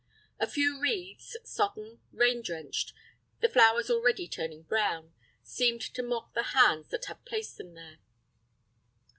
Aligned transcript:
A 0.39 0.47
few 0.47 0.81
wreaths, 0.81 1.37
sodden, 1.43 1.99
rain 2.11 2.41
drenched, 2.41 2.91
the 3.39 3.47
flowers 3.47 3.91
already 3.91 4.27
turning 4.27 4.63
brown, 4.63 5.13
seemed 5.43 5.81
to 5.93 6.01
mock 6.01 6.33
the 6.33 6.41
hands 6.57 6.87
that 6.89 7.05
had 7.05 7.23
placed 7.23 7.57
them 7.59 7.75
there. 7.75 7.99